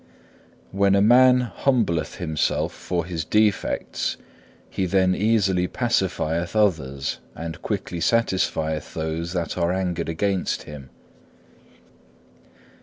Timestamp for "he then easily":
4.67-5.67